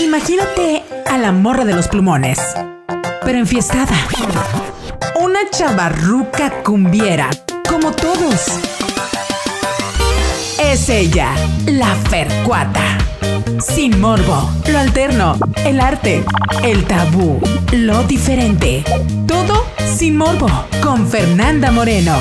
[0.00, 2.38] Imagínate a la morra de los plumones,
[3.22, 3.94] pero enfiestada.
[5.20, 7.28] Una chavarruca cumbiera,
[7.68, 8.46] como todos.
[10.58, 11.34] Es ella,
[11.66, 12.96] la Fercuata.
[13.60, 15.36] Sin morbo, lo alterno,
[15.66, 16.24] el arte,
[16.62, 17.38] el tabú,
[17.72, 18.82] lo diferente.
[19.28, 20.48] Todo sin morbo,
[20.82, 22.16] con Fernanda Moreno.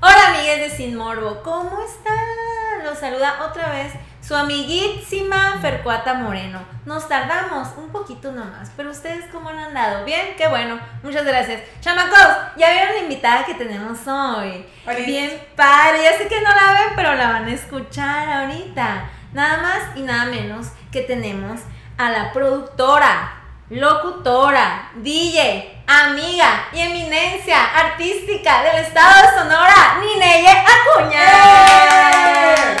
[0.00, 2.84] Hola amigues de Sin Morbo, ¿cómo están?
[2.84, 3.92] Los saluda otra vez
[4.26, 6.58] su amiguísima Fercuata Moreno.
[6.84, 10.04] Nos tardamos un poquito nomás, pero ustedes cómo han andado?
[10.04, 10.34] ¿Bien?
[10.36, 11.62] Qué bueno, muchas gracias.
[11.80, 12.18] Chamacos,
[12.56, 14.66] ya vieron la invitada que tenemos hoy.
[15.06, 19.04] Bien padre, ya sé que no la ven, pero la van a escuchar ahorita.
[19.32, 21.60] Nada más y nada menos que tenemos
[21.96, 23.32] a la productora,
[23.70, 31.22] locutora, DJ, amiga y eminencia artística del estado de Sonora, Nineye Acuña.
[31.22, 32.76] ¡Eh!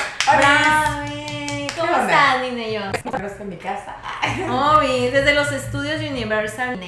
[1.96, 2.80] ¿Cómo estás, Nineye?
[3.10, 3.96] Pero está en mi casa.
[4.78, 6.78] Obi, desde los estudios Universal.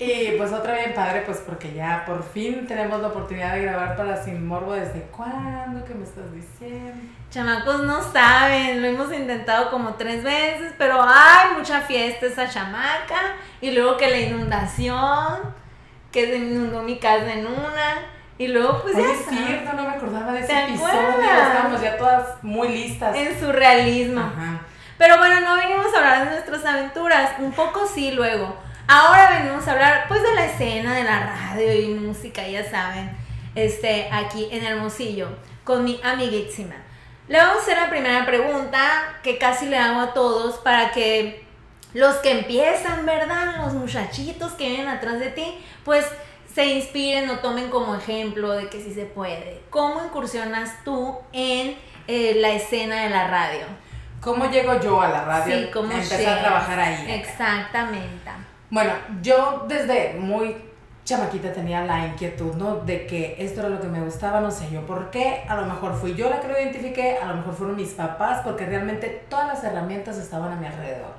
[0.00, 3.96] Y pues otra bien padre, pues porque ya por fin tenemos la oportunidad de grabar
[3.96, 4.72] para Sin Morbo.
[4.72, 5.84] ¿Desde cuándo?
[5.84, 7.02] ¿Qué me estás diciendo?
[7.30, 13.34] Chamacos no saben, lo hemos intentado como tres veces, pero hay mucha fiesta esa chamaca.
[13.60, 15.40] Y luego que la inundación,
[16.12, 18.17] que se inundó mi casa en una.
[18.38, 20.86] Y luego pues Oye, ya es cierto, no me acordaba de ese ¿Te episodio.
[21.00, 21.46] acuerdas?
[21.48, 23.16] Estábamos ya todas muy listas.
[23.16, 24.20] en su realismo.
[24.20, 24.60] Ajá.
[24.96, 28.56] Pero bueno, no venimos a hablar de nuestras aventuras, un poco sí luego.
[28.86, 33.10] Ahora venimos a hablar pues de la escena de la radio y música, ya saben,
[33.54, 35.28] este, aquí en Hermosillo,
[35.64, 36.74] con mi amiguísima.
[37.28, 38.80] Le vamos a hacer la primera pregunta
[39.22, 41.44] que casi le hago a todos para que
[41.92, 43.56] los que empiezan, ¿verdad?
[43.58, 46.06] Los muchachitos que vienen atrás de ti, pues
[46.52, 49.62] se inspiren o tomen como ejemplo de que sí se puede.
[49.70, 53.66] ¿Cómo incursionas tú en eh, la escena de la radio?
[54.20, 55.56] ¿Cómo llego yo a la radio?
[55.56, 57.10] Sí, como Empecé a trabajar ahí.
[57.12, 58.30] Exactamente.
[58.70, 60.56] Bueno, yo desde muy
[61.04, 62.76] chamaquita tenía la inquietud, ¿no?
[62.76, 65.44] De que esto era lo que me gustaba, no sé yo por qué.
[65.48, 68.42] A lo mejor fui yo la que lo identifiqué, a lo mejor fueron mis papás,
[68.44, 71.14] porque realmente todas las herramientas estaban a mi alrededor.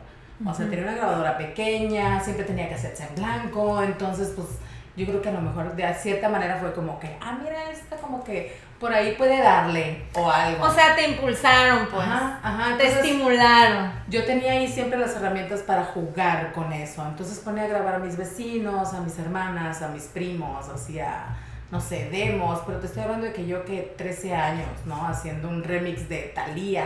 [0.45, 4.47] O sea, tenía una grabadora pequeña, siempre tenía cassettes en blanco, entonces pues
[4.95, 7.95] yo creo que a lo mejor de cierta manera fue como que, ah, mira, esta
[7.97, 10.65] como que por ahí puede darle o algo.
[10.65, 12.01] O sea, te impulsaron, pues.
[12.01, 12.77] ajá, ajá.
[12.77, 13.91] te entonces- estimularon.
[14.07, 17.05] yo tenía ahí siempre las herramientas para jugar con eso.
[17.05, 21.25] Entonces ponía a grabar a mis vecinos, a mis hermanas, a mis primos, hacía,
[21.71, 25.07] no sé, demos, pero te estoy hablando de que yo que 13 años, ¿no?
[25.07, 26.85] Haciendo un remix de Thalía,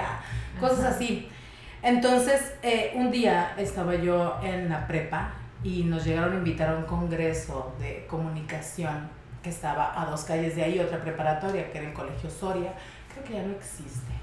[0.59, 0.89] cosas Ajá.
[0.95, 1.29] así.
[1.83, 6.77] Entonces, eh, un día estaba yo en la prepa y nos llegaron a invitar a
[6.77, 9.09] un congreso de comunicación
[9.41, 12.73] que estaba a dos calles de ahí, otra preparatoria, que era el Colegio Soria.
[13.11, 14.13] Creo que ya no existe.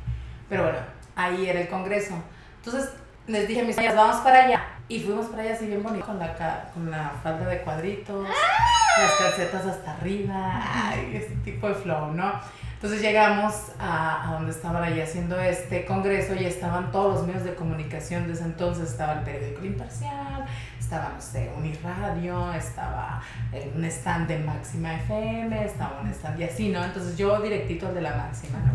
[0.49, 0.79] Pero bueno,
[1.15, 2.15] ahí era el congreso.
[2.57, 2.91] Entonces
[3.27, 4.67] les dije a mis amigas, vamos para allá.
[4.89, 9.13] Y fuimos para allá así bien bonito, con la, con la falda de cuadritos, las
[9.13, 12.41] calcetas hasta arriba, ay, ese tipo de flow, ¿no?
[12.83, 17.45] Entonces llegamos a, a donde estaban ahí haciendo este congreso y estaban todos los medios
[17.45, 18.89] de comunicación de ese entonces.
[18.91, 20.47] Estaba el periódico Imparcial,
[20.79, 23.21] estaba, no sé, Uniradio, estaba
[23.53, 26.83] eh, un stand de Máxima FM, estaba un stand y así, ¿no?
[26.83, 28.73] Entonces yo directito al de la Máxima, ¿no?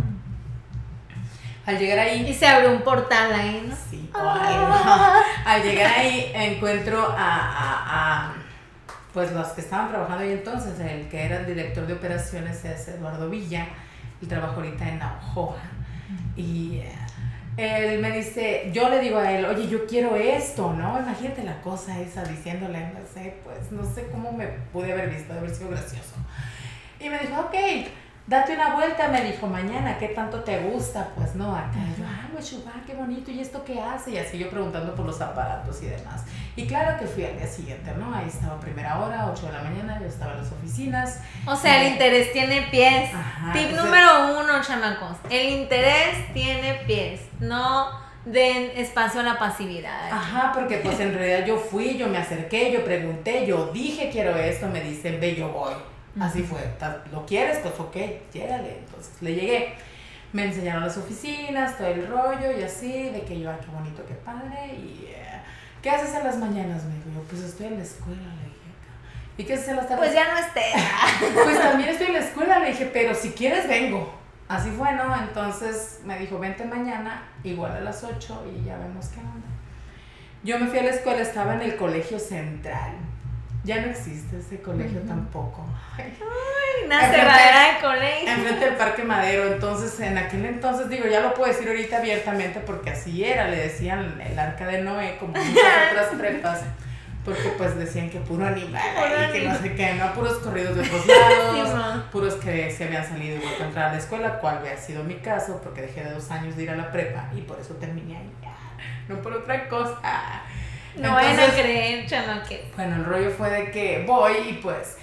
[1.66, 2.28] Al llegar ahí...
[2.30, 3.76] Y se abrió un portal ahí, ¿no?
[3.90, 4.76] Sí, o algo.
[5.46, 8.34] Al llegar ahí encuentro a, a- a,
[9.16, 12.88] pues los que estaban trabajando ahí entonces, el que era el director de operaciones es
[12.90, 13.66] Eduardo Villa,
[14.26, 15.58] él trabaja ahorita en Naujoa.
[16.36, 16.82] Y
[17.58, 21.00] eh, él me dice, yo le digo a él, oye, yo quiero esto, ¿no?
[21.00, 25.34] Imagínate la cosa esa diciéndole, no sé, pues no sé cómo me pude haber visto,
[25.34, 26.16] de haber sido gracioso.
[27.00, 27.56] Y me dijo, ok,
[28.28, 31.10] date una vuelta, me dijo, mañana, ¿qué tanto te gusta?
[31.16, 31.74] Pues no, acá.
[31.98, 34.12] Yo, ay, Huachubá, qué bonito, ¿y esto qué hace?
[34.12, 36.24] Y así yo preguntando por los aparatos y demás.
[36.56, 38.14] Y claro que fui al día siguiente, ¿no?
[38.16, 41.20] Ahí estaba primera hora, 8 de la mañana, yo estaba en las oficinas.
[41.46, 43.14] O sea, el interés tiene pies.
[43.14, 45.18] Ajá, Tip entonces- número uno, chamacos.
[45.30, 47.22] El interés tiene pies.
[47.40, 47.90] No
[48.26, 50.10] den espacio a la pasividad.
[50.12, 54.36] Ajá, porque pues en realidad yo fui, yo me acerqué, yo pregunté, yo dije quiero
[54.36, 55.74] esto, me dicen, ve, yo voy.
[56.20, 57.58] Así fue, "Ta- ¿lo quieres?
[57.60, 57.96] Pues ok,
[58.34, 58.80] llégale.
[58.80, 59.74] Entonces le llegué.
[60.34, 64.04] Me enseñaron las oficinas, todo el rollo y así, de que yo, ah, qué bonito,
[64.06, 64.74] qué padre.
[64.76, 65.42] Y, eh,
[65.82, 66.84] ¿qué haces en las mañanas?
[66.86, 68.56] Me dijo yo, pues estoy en la escuela, le dije.
[69.38, 70.00] ¿Y qué haces en las tardes?
[70.06, 70.62] Pues ya no esté.
[71.44, 74.14] Pues también estoy en la escuela, le dije, pero si quieres vengo.
[74.48, 75.14] Así fue, ¿no?
[75.16, 79.48] Entonces me dijo, vente mañana, igual a las 8 y ya vemos qué onda.
[80.44, 82.92] Yo me fui a la escuela, estaba en el colegio central.
[83.66, 85.66] Ya no existe ese colegio tampoco.
[86.86, 88.30] Una Enfrente- cerradera de colegio.
[88.30, 92.60] Enfrente del Parque Madero, entonces en aquel entonces, digo, ya lo puedo decir ahorita abiertamente
[92.60, 96.62] porque así era, le decían el arca de Noé, como muchas otras prepas,
[97.24, 98.84] porque pues decían que puro animal,
[99.30, 103.04] y que no sé qué, no, puros corridos de otros lados, puros que se habían
[103.08, 106.04] salido y vuelto a entrar a la escuela, cual había sido mi caso, porque dejé
[106.04, 108.32] de dos años de ir a la prepa y por eso terminé ahí,
[109.08, 109.98] no por otra cosa.
[110.98, 112.06] No vayan a creer,
[112.48, 112.66] que.
[112.76, 114.98] bueno, el rollo fue de que voy y pues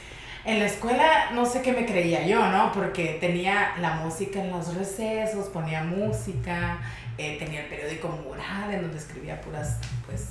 [0.44, 2.72] en la escuela no sé qué me creía yo, ¿no?
[2.72, 6.78] Porque tenía la música en los recesos, ponía música,
[7.16, 10.30] eh, tenía el periódico mural en donde escribía puras, pues,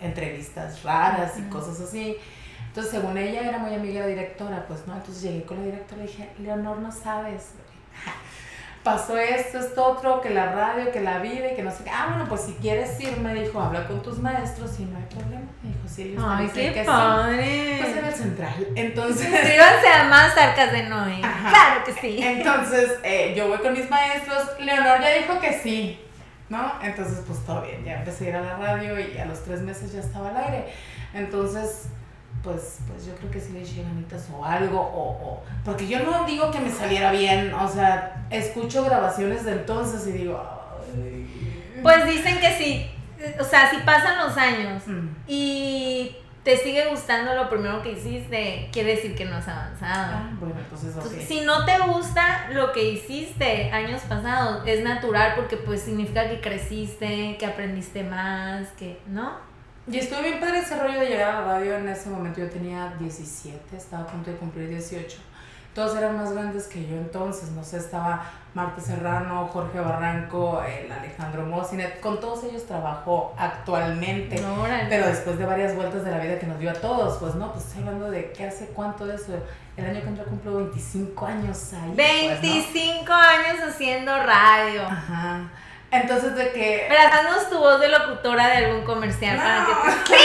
[0.00, 2.16] entrevistas raras y cosas así.
[2.68, 4.94] Entonces, según ella, era muy amiga de la directora, pues, ¿no?
[4.94, 7.52] Entonces llegué con la directora y dije, Leonor, no sabes.
[8.86, 11.90] Pasó esto, esto, otro, que la radio, que la vida y que no sé qué.
[11.90, 15.02] Ah, bueno, pues si quieres ir, me dijo, habla con tus maestros y no hay
[15.06, 15.42] problema.
[15.60, 17.82] Me dijo, sí, ellos Ay, dicen qué que sí.
[17.82, 18.66] Pues era el central.
[18.76, 21.20] Entonces, Suscríbanse a más arcas de Noé.
[21.20, 21.48] Ajá.
[21.48, 22.20] Claro que sí.
[22.22, 24.50] entonces eh, yo voy con mis maestros.
[24.60, 26.00] Leonor ya dijo que sí,
[26.48, 26.74] ¿no?
[26.80, 27.84] Entonces, pues todo bien.
[27.84, 30.36] Ya empecé a ir a la radio y a los tres meses ya estaba al
[30.36, 30.66] aire.
[31.12, 31.88] Entonces,
[32.46, 34.80] pues, pues yo creo que sí le eché ganitas o algo.
[34.80, 37.52] O, o- porque yo no digo que me saliera bien.
[37.52, 40.40] O sea, escucho grabaciones de entonces y digo,
[40.94, 41.80] ay.
[41.82, 42.90] Pues dicen que sí.
[43.40, 45.08] O sea, si pasan los años Mm.
[45.26, 50.16] y te sigue gustando lo primero que hiciste, quiere decir que no has avanzado.
[50.16, 50.82] Ah, bueno, ok.
[50.84, 56.28] Entonces, Si no te gusta lo que hiciste años pasados, es natural porque pues significa
[56.28, 59.32] que creciste, que aprendiste más, que, ¿no?
[59.88, 61.76] Y estuve bien padre ese rollo de llegar a la radio.
[61.76, 65.18] En ese momento yo tenía 17, estaba a punto de cumplir 18.
[65.74, 67.50] Todos eran más grandes que yo entonces.
[67.50, 68.24] No sé, estaba
[68.54, 72.00] Marta Serrano, Jorge Barranco, el Alejandro Mosinet.
[72.00, 74.42] Con todos ellos trabajo actualmente.
[74.44, 74.86] Órale.
[74.88, 77.52] Pero después de varias vueltas de la vida que nos dio a todos, pues no,
[77.52, 79.34] pues estoy hablando de que hace cuánto de eso.
[79.76, 81.92] El año que entra cumplo 25 años ahí.
[81.94, 82.48] pues, ¿no?
[82.48, 84.82] 25 años haciendo radio.
[84.82, 85.50] Ajá.
[85.90, 86.86] Entonces de que...
[86.88, 90.16] Pero haznos tu voz de locutora de algún comercial para que te...
[90.16, 90.22] ¡Sí,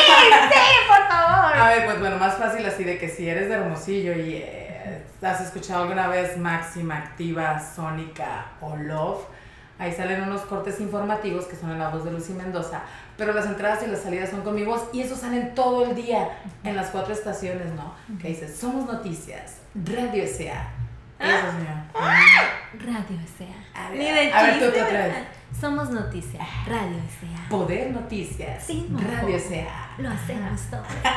[0.52, 1.56] sí, por favor!
[1.56, 5.04] A ver, pues bueno, más fácil así de que si eres de Hermosillo y eh,
[5.22, 9.24] has escuchado alguna vez Máxima, Activa, Sónica o Love,
[9.78, 12.82] ahí salen unos cortes informativos que son en la voz de Lucy Mendoza,
[13.18, 15.96] pero las entradas y las salidas son con mi voz y eso salen todo el
[15.96, 16.30] día
[16.64, 17.94] en las cuatro estaciones, ¿no?
[18.20, 20.70] Que dice, somos noticias, Radio S.A.
[21.20, 21.70] Eso es mío.
[22.74, 23.86] Radio S.A.
[23.86, 25.41] A ver, Ni de a ver, tú, otra vez.
[25.60, 26.48] Somos noticias.
[26.66, 27.50] Radio S.A.
[27.50, 29.00] Poder Noticias, Sí, no.
[29.00, 30.02] Radio S.A.
[30.02, 30.84] Lo hacemos todo.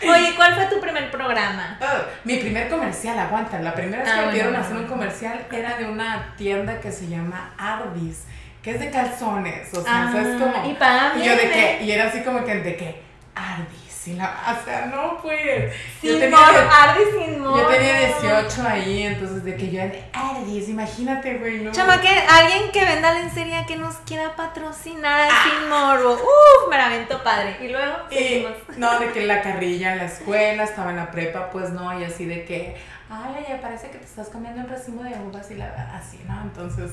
[0.12, 1.76] Oye, ¿cuál fue tu primer programa?
[1.80, 3.58] Ah, mi primer comercial, aguanta.
[3.60, 6.80] La primera vez Ah, que me bueno, pidieron hacer un comercial era de una tienda
[6.80, 8.24] que se llama Ardis,
[8.62, 9.72] que es de calzones.
[9.74, 10.70] O sea, Ah, ¿sabes cómo?
[10.70, 13.02] y pagan Y yo de qué, y era así como que de qué,
[13.34, 13.87] Ardis.
[14.08, 15.72] Y la, o sea, no pues.
[16.02, 17.58] Yo Sin tenía, morbo, die- Arde sin morbo.
[17.60, 21.72] yo tenía 18 ahí, entonces de que yo de Ardis, imagínate, güey, ¿no?
[21.72, 25.44] Chama, que alguien que venda lencería que nos quiera patrocinar Ah.
[25.44, 26.14] sin morbo.
[26.14, 27.56] Uf, me la avento padre.
[27.60, 28.52] Y luego Y, seguimos.
[28.76, 32.04] no, de que la carrilla en la escuela, estaba en la prepa, pues no, y
[32.04, 32.76] así de que,
[33.10, 36.40] ay, oye, parece que te estás comiendo un racimo de uvas y la así, ¿no?
[36.42, 36.92] Entonces,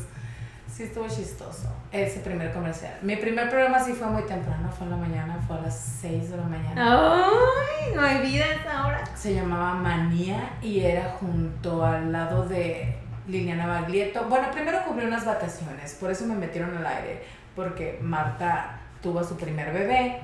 [0.75, 2.93] sí estuvo chistoso ese primer comercial.
[3.01, 6.31] Mi primer programa sí fue muy temprano, fue en la mañana, fue a las 6
[6.31, 6.75] de la mañana.
[7.15, 9.03] Ay, no hay vida esa hora.
[9.15, 14.25] Se llamaba Manía y era junto al lado de Liliana Baglietto.
[14.27, 17.23] Bueno, primero cubrí unas vacaciones, por eso me metieron al aire,
[17.55, 20.19] porque Marta tuvo a su primer bebé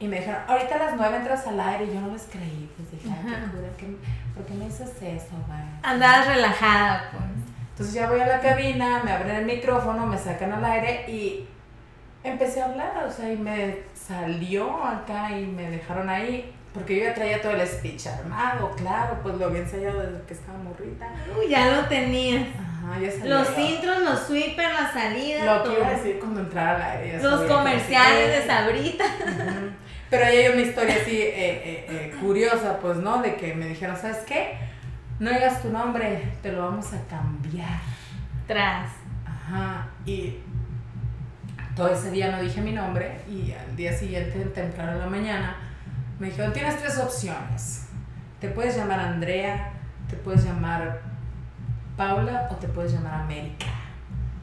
[0.00, 2.68] y me dijeron, ahorita a las 9 entras al aire y yo no les creí.
[2.76, 3.96] Pues dije, ay, qué cura, ¿qué-
[4.34, 5.60] ¿por qué me dices eso, güey?
[5.84, 7.22] Andabas relajada, pues.
[7.74, 11.44] Entonces ya voy a la cabina, me abren el micrófono, me sacan al aire y
[12.22, 17.06] empecé a hablar, o sea, y me salió acá y me dejaron ahí, porque yo
[17.06, 21.08] ya traía todo el speech armado, claro, pues lo había ensayado desde que estaba morrita.
[21.36, 22.46] Uy, ya lo tenías.
[22.54, 23.38] Ajá, ya sabía.
[23.38, 27.20] Los intros, los sweepers, la salida, Lo que iba a decir cuando entrara al aire.
[27.20, 29.04] Los comerciales de Sabrita.
[29.04, 29.70] Ujú.
[30.10, 33.20] Pero ahí hay una historia así eh, eh, eh, curiosa, pues, ¿no?
[33.20, 34.58] De que me dijeron, ¿sabes qué?
[35.18, 37.80] No digas tu nombre, te lo vamos a cambiar.
[38.46, 38.90] Tras.
[39.24, 40.38] Ajá, y
[41.76, 45.56] todo ese día no dije mi nombre y al día siguiente, temprano en la mañana,
[46.18, 47.88] me dijeron, tienes tres opciones.
[48.40, 49.72] Te puedes llamar Andrea,
[50.08, 51.00] te puedes llamar
[51.96, 53.66] Paula o te puedes llamar América.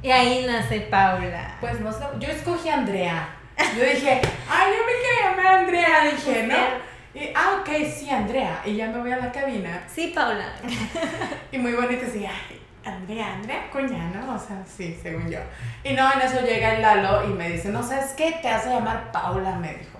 [0.01, 1.57] Y ahí nace Paula.
[1.59, 3.29] Pues no sé, yo escogí Andrea.
[3.77, 6.90] Yo dije, ay, yo me quiero llamar Andrea, dije, ¿no?
[7.13, 8.61] Y, ah, ok, sí, Andrea.
[8.65, 9.83] Y ya me voy a la cabina.
[9.87, 10.53] Sí, Paula.
[11.51, 14.33] Y muy bonito, así, ay, Andrea, Andrea Cuña, ¿no?
[14.33, 15.39] O sea, sí, según yo.
[15.83, 18.39] Y no, en eso llega el Lalo y me dice, no, ¿sabes qué?
[18.41, 19.99] Te a llamar Paula, me dijo.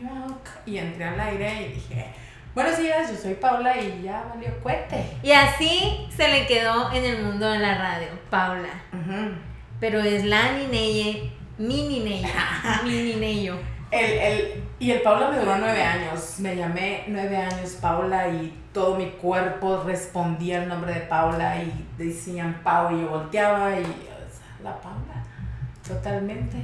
[0.00, 0.48] York.
[0.64, 2.06] Y entré al aire y dije,
[2.54, 5.04] buenos días, yo soy Paula y ya valió cuete.
[5.22, 8.82] Y así se le quedó en el mundo de la radio, Paula.
[8.92, 9.32] Ujú.
[9.80, 12.26] Pero es la Nineye, mi Nineye,
[12.84, 13.58] mi Nineyo.
[13.90, 16.40] El, el, y el Paula me duró nueve años.
[16.40, 21.86] Me llamé nueve años Paula y todo mi cuerpo respondía el nombre de Paula y
[21.96, 25.24] decían Pau y yo volteaba y o sea, la Paula.
[25.86, 26.56] Totalmente.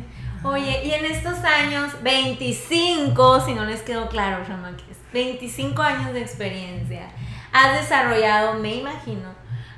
[0.45, 6.21] Oye, y en estos años, 25, si no les quedó claro, chamaques, 25 años de
[6.21, 7.09] experiencia,
[7.53, 9.29] has desarrollado, me imagino,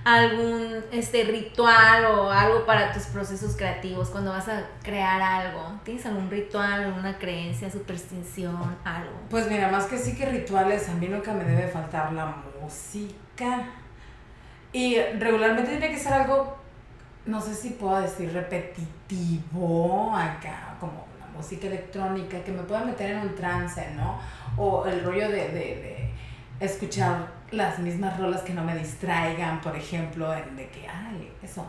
[0.04, 5.80] algún este ritual o algo para tus procesos creativos cuando vas a crear algo.
[5.82, 9.12] ¿Tienes algún ritual, alguna creencia, superstición, algo?
[9.30, 13.64] Pues mira, más que sí que rituales, a mí nunca me debe faltar la música.
[14.72, 16.58] Y regularmente tiene que ser algo,
[17.26, 23.12] no sé si puedo decir repetitivo acá, como la música electrónica, que me pueda meter
[23.12, 24.18] en un trance, ¿no?
[24.58, 26.10] O el rollo de, de, de
[26.60, 31.66] escuchar las mismas rolas que no me distraigan, por ejemplo, en de que, ay, eso,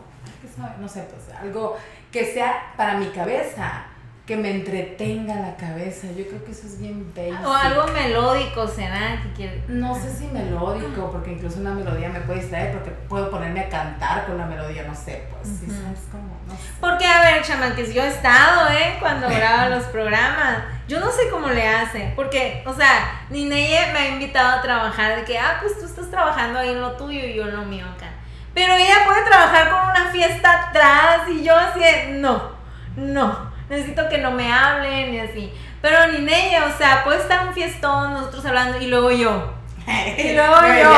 [0.56, 1.76] sabe, no sé, pues algo
[2.10, 3.86] que sea para mi cabeza,
[4.26, 6.08] que me entretenga la cabeza.
[6.08, 7.46] Yo creo que eso es bien basic.
[7.46, 9.22] O algo melódico, ¿será?
[9.22, 13.30] que quiere- No sé si melódico, porque incluso una melodía me puede distraer, porque puedo
[13.30, 15.80] ponerme a cantar con la melodía, no sé, pues, sí, Ujú.
[15.80, 16.60] sabes cómo, no sé.
[16.80, 18.96] Porque, a ver, chamanques, yo he estado, ¿eh?
[18.98, 20.58] Cuando graba los programas.
[20.88, 22.12] Yo no sé cómo le hace.
[22.16, 26.10] Porque, o sea, Nineye me ha invitado a trabajar de que, ah, pues tú estás
[26.10, 28.06] trabajando ahí en lo tuyo y yo en lo mío acá.
[28.54, 31.80] Pero ella puede trabajar con una fiesta atrás y yo así
[32.14, 32.50] no,
[32.96, 33.45] no.
[33.68, 35.52] Necesito que no me hablen y así.
[35.82, 39.54] Pero Nineye, o sea, puede estar un fiestón, nosotros hablando y luego yo.
[40.18, 40.92] Y luego yo.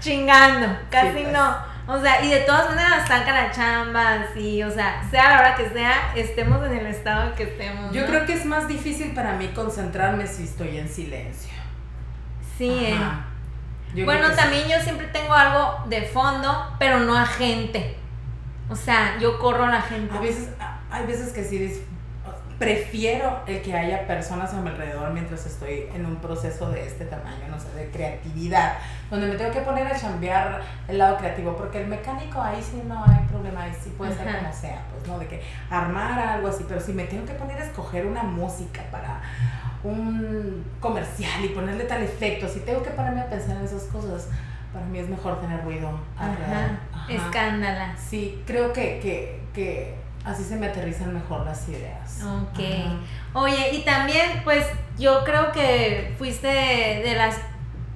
[0.00, 1.32] chingando, casi pues.
[1.32, 1.56] no.
[1.88, 5.54] O sea, y de todas maneras saca la chamba, así, o sea, sea la hora
[5.54, 7.92] que sea, estemos en el estado que estemos.
[7.92, 8.06] Yo ¿no?
[8.08, 11.52] creo que es más difícil para mí concentrarme si estoy en silencio.
[12.58, 12.98] Sí, eh.
[13.94, 14.36] Yo Bueno, sí.
[14.36, 17.96] también yo siempre tengo algo de fondo, pero no a gente.
[18.68, 20.16] O sea, yo corro a la gente.
[20.16, 20.50] A veces,
[20.90, 21.84] hay veces que sí
[22.58, 27.04] prefiero el que haya personas a mi alrededor mientras estoy en un proceso de este
[27.04, 28.78] tamaño, no sé, de creatividad,
[29.10, 32.82] donde me tengo que poner a chambear el lado creativo, porque el mecánico ahí sí
[32.86, 34.38] no hay problema, ahí sí puede ser Ajá.
[34.38, 35.18] como sea, pues, ¿no?
[35.18, 38.82] De que armar algo así, pero si me tengo que poner a escoger una música
[38.90, 39.20] para
[39.84, 44.28] un comercial y ponerle tal efecto, si tengo que ponerme a pensar en esas cosas,
[44.72, 46.54] para mí es mejor tener ruido alrededor.
[46.54, 46.78] Ajá.
[46.94, 47.12] Ajá.
[47.12, 48.00] Escándalas.
[48.00, 52.20] Sí, creo que, que, que así se me aterrizan mejor las ideas.
[52.22, 52.58] Ok.
[52.58, 52.96] Ajá.
[53.32, 54.66] Oye, y también, pues,
[54.98, 57.36] yo creo que fuiste de, de las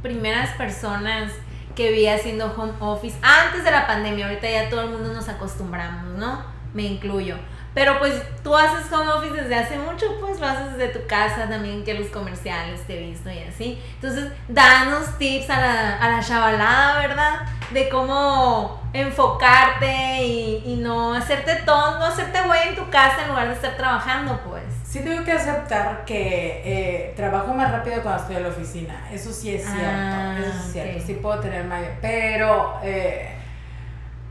[0.03, 1.33] primeras personas
[1.75, 4.27] que vi haciendo home office antes de la pandemia.
[4.27, 6.43] Ahorita ya todo el mundo nos acostumbramos, ¿no?
[6.73, 7.37] Me incluyo.
[7.73, 11.49] Pero pues tú haces home office desde hace mucho, pues lo haces desde tu casa
[11.49, 13.81] también, que los comerciales te he visto y así.
[13.95, 17.47] Entonces, danos tips a la, a la chavalada, ¿verdad?
[17.71, 23.29] De cómo enfocarte y, y no hacerte tonto, no hacerte güey en tu casa en
[23.29, 24.65] lugar de estar trabajando, pues.
[24.85, 29.09] Sí tengo que aceptar que eh, trabajo más rápido cuando estoy en la oficina.
[29.13, 29.85] Eso sí es cierto.
[29.85, 31.07] Ah, eso sí es cierto.
[31.07, 31.93] Sí puedo tener mayor.
[32.03, 33.37] Pero eh,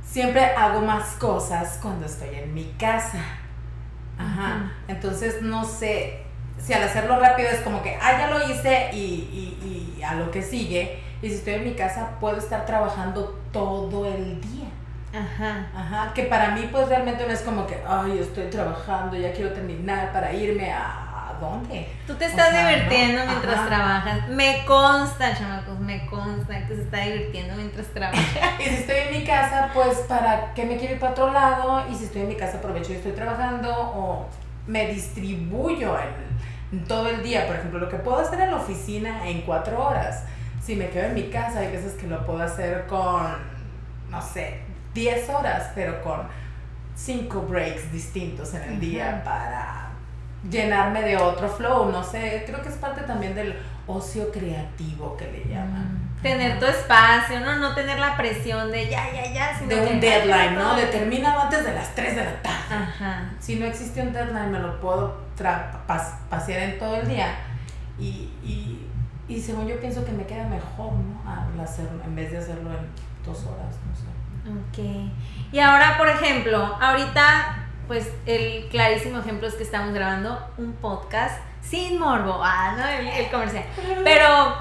[0.03, 3.23] siempre hago más cosas cuando estoy en mi casa.
[4.17, 4.73] Ajá.
[4.89, 6.25] Entonces no sé
[6.61, 10.15] si al hacerlo rápido es como que, ah, ya lo hice y, y, y a
[10.15, 11.07] lo que sigue.
[11.21, 14.67] Y si estoy en mi casa puedo estar trabajando todo el día.
[15.13, 15.67] Ajá.
[15.75, 19.51] Ajá, que para mí pues realmente no es como que, ay, estoy trabajando, ya quiero
[19.53, 21.89] terminar para irme a, ¿a dónde?
[22.05, 23.31] Tú te estás O sea, divirtiendo ¿no?
[23.31, 23.67] mientras Ajá.
[23.67, 24.29] trabajas.
[24.29, 28.21] Me consta, chamacos, me consta que se está divirtiendo mientras trabaja.
[28.59, 31.83] Y si estoy en mi casa, pues para qué me quiero ir para otro lado,
[31.91, 34.25] y si estoy en mi casa aprovecho y estoy trabajando o
[34.67, 37.47] me distribuyo en, en todo el día.
[37.47, 40.23] Por ejemplo, lo que puedo hacer en la oficina en cuatro horas,
[40.69, 43.23] si me quedo en mi casa, hay veces que lo puedo hacer con,
[44.11, 44.59] no sé,
[44.93, 46.21] 10 horas, pero con
[46.95, 49.87] cinco breaks distintos en el día para
[50.47, 53.57] llenarme de otro flow, no sé, creo que es parte también del
[53.87, 56.07] ocio creativo que le llaman.
[56.21, 56.59] Tener Ajá.
[56.59, 57.55] tu espacio, ¿no?
[57.57, 59.57] No tener la presión de ya, ya, ya.
[59.57, 60.75] Sino de un deadline, ¿no?
[60.75, 62.75] De terminado antes de las 3 de la tarde.
[62.75, 63.31] Ajá.
[63.39, 67.35] Si no existe un deadline, me lo puedo tra- pas- pasear en todo el día.
[67.97, 68.85] Y, y,
[69.29, 71.31] y según yo pienso que me queda mejor, ¿no?
[71.31, 72.89] Al hacerlo, en vez de hacerlo en
[73.23, 74.09] dos horas, no sé.
[74.49, 75.11] Ok.
[75.51, 81.39] Y ahora, por ejemplo, ahorita, pues el clarísimo ejemplo es que estamos grabando un podcast
[81.61, 82.41] sin morbo.
[82.43, 83.65] Ah, no, el, comercial.
[84.03, 84.55] Pero,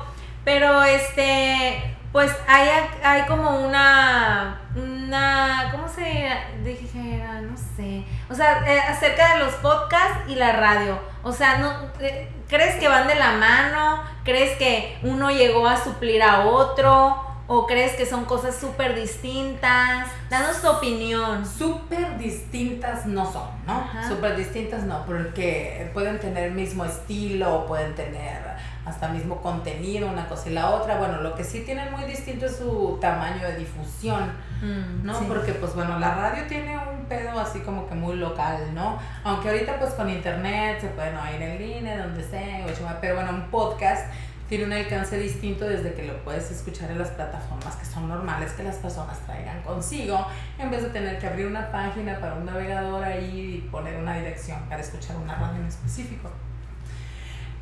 [0.45, 2.69] pero este, pues hay,
[3.03, 6.31] hay como una, una, ¿cómo se
[6.63, 7.41] dijera?
[7.41, 8.05] No sé.
[8.29, 10.99] O sea, eh, acerca de los podcasts y la radio.
[11.23, 14.03] O sea, no, eh, ¿crees que van de la mano?
[14.25, 17.25] ¿Crees que uno llegó a suplir a otro?
[17.47, 20.09] ¿O crees que son cosas súper distintas?
[20.29, 21.47] Danos tu opinión.
[21.47, 23.89] Súper distintas no son, ¿no?
[24.07, 28.43] Súper distintas no, porque pueden tener el mismo estilo, pueden tener
[28.85, 30.99] hasta mismo contenido, una cosa y la otra.
[30.99, 35.19] Bueno, lo que sí tienen muy distinto es su tamaño de difusión, mm, ¿no?
[35.21, 38.99] Porque pues bueno, la radio tiene un pedo así como que muy local, ¿no?
[39.25, 42.67] Aunque ahorita pues con internet se pueden oír en línea, donde sea,
[43.01, 44.07] pero bueno, un podcast
[44.49, 48.53] tiene un alcance distinto desde que lo puedes escuchar en las plataformas que son normales
[48.53, 50.27] que las personas traigan consigo,
[50.59, 54.17] en vez de tener que abrir una página para un navegador ahí y poner una
[54.17, 56.31] dirección para escuchar una radio en específico.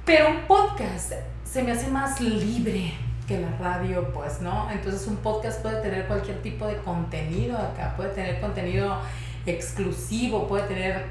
[0.04, 1.12] Pero un podcast
[1.44, 2.92] se me hace más libre
[3.26, 4.70] que la radio, pues, ¿no?
[4.70, 8.98] Entonces un podcast puede tener cualquier tipo de contenido acá, puede tener contenido
[9.46, 11.04] exclusivo, puede tener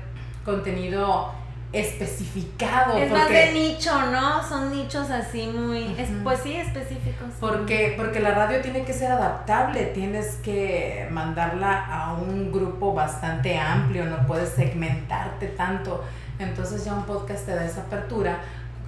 [0.44, 1.32] contenido
[1.74, 2.98] especificado.
[2.98, 4.42] Es más de nicho, ¿no?
[4.48, 7.28] Son nichos así muy, pues sí, específicos.
[7.40, 13.58] Porque, porque la radio tiene que ser adaptable, tienes que mandarla a un grupo bastante
[13.58, 16.04] amplio, no puedes segmentarte tanto.
[16.40, 18.40] Entonces ya un podcast te da esa apertura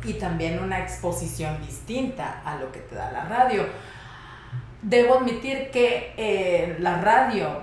[0.04, 3.66] y también una exposición distinta a lo que te da la radio.
[4.82, 7.62] Debo admitir que eh, la radio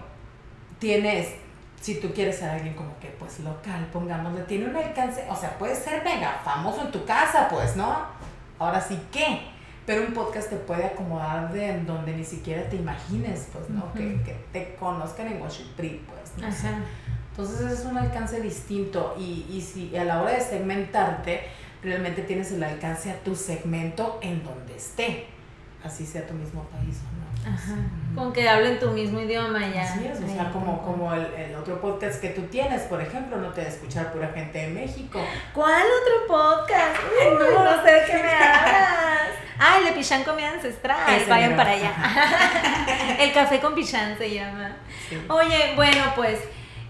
[0.78, 1.44] tiene
[1.84, 5.58] si tú quieres ser alguien como que pues local, pongámosle, tiene un alcance, o sea,
[5.58, 8.06] puede ser mega famoso en tu casa, pues, ¿no?
[8.58, 9.42] Ahora sí, ¿qué?
[9.84, 13.92] Pero un podcast te puede acomodar de donde ni siquiera te imagines, pues, ¿no?
[13.92, 16.46] que, que, te conozcan en Washington, pues, ¿no?
[17.32, 21.42] Entonces es un alcance distinto y, y si a la hora de segmentarte,
[21.84, 25.26] realmente tienes el alcance a tu segmento en donde esté,
[25.84, 27.54] así sea tu mismo país o no.
[27.54, 27.74] Ajá.
[28.14, 29.82] Con que hablen tu mismo idioma ya.
[29.82, 33.36] Así es, o sea, como, como el, el, otro podcast que tú tienes, por ejemplo,
[33.36, 35.20] no te va a escuchar pura gente de México.
[35.52, 36.96] ¿Cuál otro podcast?
[37.38, 39.28] no, no sé de qué me hablas.
[39.58, 41.24] Ah, el de Pichán Comida Ancestral.
[41.28, 43.16] Vayan para allá.
[43.20, 44.76] el café con Pichán se llama.
[45.28, 46.40] Oye, bueno, pues,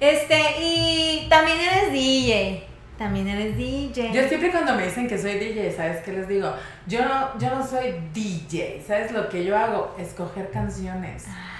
[0.01, 2.74] este, y también eres DJ.
[2.99, 4.13] También eres DJ.
[4.13, 6.53] Yo siempre cuando me dicen que soy DJ, ¿sabes qué les digo?
[6.87, 9.97] Yo no, yo no soy DJ, ¿sabes lo que yo hago?
[9.99, 11.25] Escoger canciones.
[11.29, 11.55] Ay.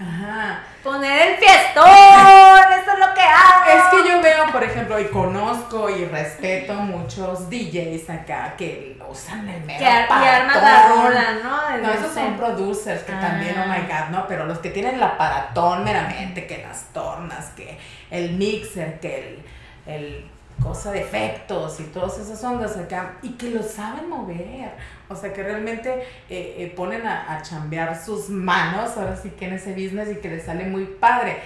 [0.00, 0.62] Ajá.
[0.82, 1.84] Poner el fiestón,
[2.82, 3.70] eso es lo que hago.
[3.70, 9.46] Es que yo veo, por ejemplo, y conozco y respeto muchos DJs acá que usan
[9.48, 11.78] el mero Que arman la rola, ¿no?
[11.78, 14.06] no, esos son producers que también, oh my ah.
[14.08, 17.78] god, no, pero los que tienen el aparatón meramente, que las tornas, que
[18.10, 19.38] el mixer, que
[19.86, 20.30] el, el
[20.62, 24.70] cosa de efectos y todas esas ondas acá, y que lo saben mover.
[25.08, 29.46] O sea, que realmente eh, eh, ponen a, a chambear sus manos, ahora sí que
[29.46, 31.38] en ese business y que les sale muy padre.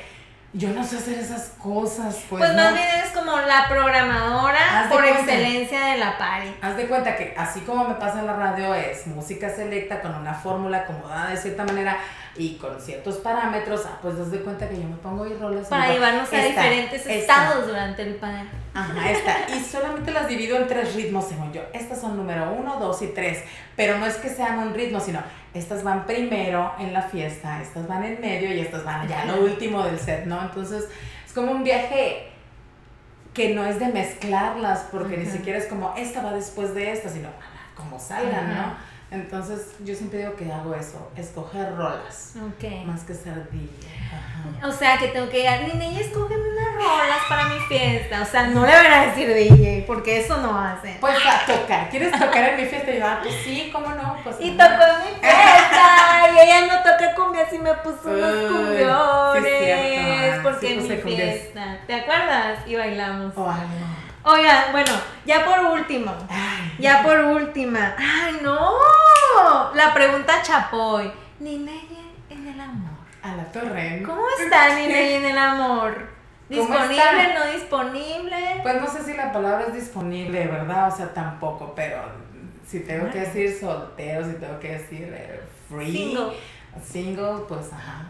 [0.57, 2.41] Yo no sé hacer esas cosas, pues.
[2.41, 6.55] Pues más bien eres como la programadora por excelencia de la party.
[6.63, 10.15] Haz de cuenta que así como me pasa en la radio es música selecta con
[10.15, 11.97] una fórmula acomodada de cierta manera
[12.37, 15.69] y con ciertos parámetros, ah, pues haz de cuenta que yo me pongo y rolas.
[15.69, 18.49] Para llevarnos a diferentes estados durante el panel.
[18.75, 19.57] Ajá, esta.
[19.57, 21.63] Y solamente las divido en tres ritmos, según yo.
[21.73, 23.45] Estas son número uno, dos y tres.
[23.77, 25.23] Pero no es que sean un ritmo, sino
[25.55, 29.43] estas van primero en la fiesta, estas van en medio y estas van ya lo
[29.45, 30.43] último del set, ¿no?
[30.43, 30.89] Entonces
[31.25, 32.31] es como un viaje
[33.33, 37.09] que no es de mezclarlas, porque ni siquiera es como esta va después de esta,
[37.09, 37.29] sino
[37.77, 38.94] como salgan, ¿no?
[39.11, 42.33] Entonces, yo siempre digo que hago eso, escoger rolas.
[42.85, 43.69] Más que ser DJ.
[44.63, 48.23] O sea, que tengo que ir a DJ, escogen unas rolas para mi fiesta.
[48.23, 50.97] O sea, no le van a decir DJ, porque eso no hace.
[51.01, 51.89] Pues a tocar.
[51.91, 52.91] ¿Quieres tocar en mi fiesta?
[52.91, 54.17] Y yo, ah, pues sí, ¿cómo no?
[54.25, 56.35] Pues y tocó en mi fiesta.
[56.35, 60.41] y ella no toca cumbia, y me puso unos cumbiones.
[60.43, 61.79] porque en mi fiesta.
[61.87, 62.67] ¿Te acuerdas?
[62.67, 63.33] Y bailamos.
[63.37, 63.55] Oh,
[64.27, 64.93] Oigan, bueno,
[65.27, 66.13] ya por último.
[66.79, 67.95] ya por última.
[67.99, 68.73] ¡Ay, no!
[69.75, 71.11] La pregunta Chapoy.
[71.41, 72.99] Nineye en el amor.
[73.23, 74.03] A la torre.
[74.05, 76.15] ¿Cómo está Nineye en el amor?
[76.49, 78.61] ¿Disponible, no disponible?
[78.63, 80.93] Pues no sé si la palabra es disponible, ¿verdad?
[80.93, 82.03] O sea, tampoco, pero
[82.67, 86.37] si tengo que decir soltero, si tengo que decir eh, free, single,
[86.83, 88.09] single pues ajá.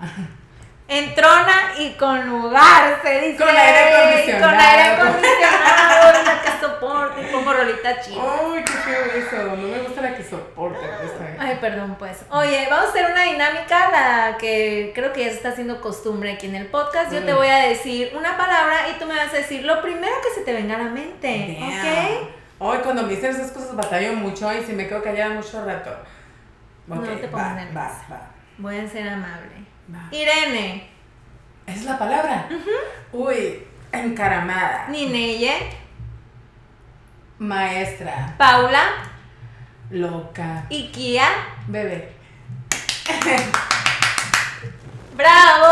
[0.87, 3.39] Entrona y con lugar, se dice.
[3.39, 4.53] Con aire acondicionado.
[4.53, 8.23] Con aire acondicionado, la que soporte, pongo rolita chida.
[8.47, 10.81] Uy, qué feo eso, no me gusta la que soporte.
[11.39, 12.27] Ay, perdón, pues.
[12.31, 16.33] Oye, vamos a hacer una dinámica, la que creo que ya se está haciendo costumbre
[16.33, 17.11] aquí en el podcast.
[17.11, 17.37] Yo te mm.
[17.37, 20.45] voy a decir una palabra y tú me vas a decir lo primero que se
[20.45, 22.29] te venga a la mente, ¿ok?
[22.59, 25.91] Hoy cuando me dicen esas cosas batallo mucho y si me quedo callada mucho rato.
[26.87, 28.05] no Ok, te pongas nerviosa.
[28.11, 29.74] va, va, Voy a ser amable.
[30.11, 30.95] Irene,
[31.67, 32.49] ¿Es la palabra?
[33.13, 34.89] Uy, encaramada.
[34.89, 35.71] Nineye,
[37.39, 38.35] Maestra.
[38.37, 38.83] Paula,
[39.91, 40.67] Loca.
[40.69, 41.27] Ikia.
[41.69, 42.13] Bebé.
[45.17, 45.71] ¡Bravo!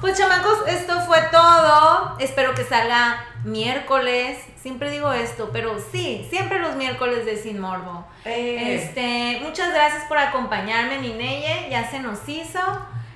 [0.00, 2.16] Pues chamacos, esto fue todo.
[2.18, 4.38] Espero que salga miércoles.
[4.60, 8.06] Siempre digo esto, pero sí, siempre los miércoles de Sin Morbo.
[8.24, 11.68] Eh, Este, muchas gracias por acompañarme, Nineye.
[11.70, 12.60] Ya se nos hizo.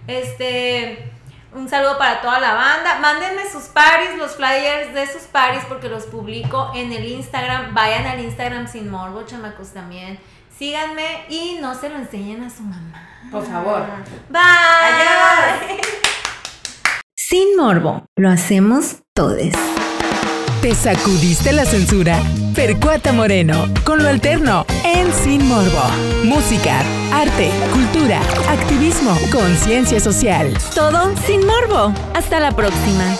[0.06, 1.12] Este,
[1.52, 2.98] un saludo para toda la banda.
[3.00, 7.74] Mándenme sus paris, los flyers de sus paris, porque los publico en el Instagram.
[7.74, 10.18] Vayan al Instagram Sin Morbo, chamacos también.
[10.58, 13.08] Síganme y no se lo enseñen a su mamá.
[13.30, 13.84] Por favor.
[14.28, 14.40] Bye.
[14.40, 15.80] Adiós.
[17.28, 19.50] Sin morbo, lo hacemos todos.
[20.66, 22.20] Te sacudiste la censura.
[22.52, 25.80] Percuata Moreno, con lo alterno, en Sin Morbo.
[26.24, 26.80] Música,
[27.12, 30.52] arte, cultura, activismo, conciencia social.
[30.74, 31.94] Todo sin morbo.
[32.14, 33.14] Hasta la próxima.